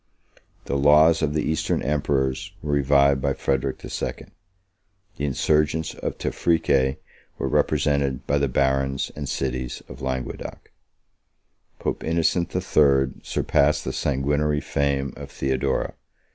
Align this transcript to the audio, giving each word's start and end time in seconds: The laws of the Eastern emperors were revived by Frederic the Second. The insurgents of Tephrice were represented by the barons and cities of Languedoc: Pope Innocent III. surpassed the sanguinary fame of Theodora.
The 0.65 0.79
laws 0.79 1.21
of 1.21 1.35
the 1.35 1.43
Eastern 1.43 1.83
emperors 1.83 2.53
were 2.63 2.73
revived 2.73 3.21
by 3.21 3.33
Frederic 3.33 3.77
the 3.77 3.89
Second. 3.91 4.31
The 5.17 5.25
insurgents 5.25 5.93
of 5.93 6.17
Tephrice 6.17 6.95
were 7.37 7.47
represented 7.47 8.25
by 8.25 8.39
the 8.39 8.47
barons 8.47 9.11
and 9.15 9.29
cities 9.29 9.83
of 9.87 10.01
Languedoc: 10.01 10.71
Pope 11.77 12.03
Innocent 12.03 12.55
III. 12.55 13.21
surpassed 13.21 13.85
the 13.85 13.93
sanguinary 13.93 14.59
fame 14.59 15.13
of 15.15 15.29
Theodora. 15.29 15.93